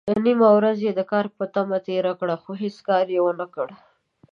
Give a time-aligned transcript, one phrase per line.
[0.25, 3.67] نيمه ورځ يې د کار په تمه تېره کړه، خو هيڅ کار يې ونکړ.